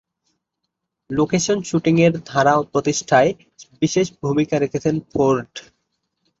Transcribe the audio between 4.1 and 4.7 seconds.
ভূমিকা